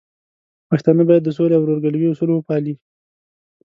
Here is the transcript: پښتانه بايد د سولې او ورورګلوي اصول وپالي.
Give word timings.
پښتانه 0.69 1.03
بايد 1.07 1.23
د 1.25 1.29
سولې 1.37 1.53
او 1.55 1.61
ورورګلوي 1.63 2.07
اصول 2.09 2.29
وپالي. 2.31 2.73